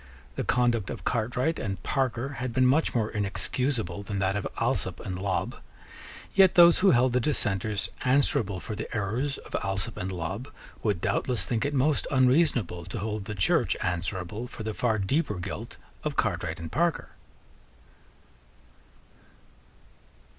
[0.35, 4.99] The conduct of Cartwright and Parker had been much more inexcusable than that of Alsop
[4.99, 5.61] and Lobb.
[6.33, 10.47] Yet those who held the dissenters answerable for the errors of Alsop and Lobb
[10.81, 15.35] would doubtless think it most unreasonable to hold the Church answerable for the far deeper
[15.35, 17.09] guilt of Cartwright and Parker.